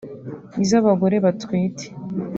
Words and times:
iz’abagore 0.63 1.15
batwite 1.25 1.85